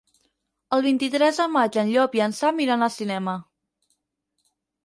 El 0.77 0.81
vint-i-tres 0.85 1.41
de 1.41 1.45
maig 1.57 1.77
en 1.83 1.91
Llop 1.97 2.17
i 2.21 2.25
en 2.29 2.33
Sam 2.39 2.65
iran 2.65 2.87
al 2.89 2.93
cinema. 2.97 3.37